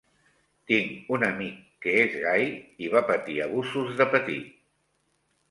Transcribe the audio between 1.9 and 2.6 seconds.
és gai